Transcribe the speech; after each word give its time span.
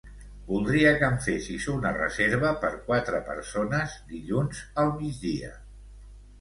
Voldria 0.45 0.93
que 1.01 1.09
em 1.15 1.19
fessis 1.25 1.67
una 1.73 1.91
reserva 1.99 2.55
per 2.65 2.73
quatre 2.89 3.21
persones 3.29 3.97
dilluns 4.15 4.67
al 4.85 4.93
migdia. 4.99 5.57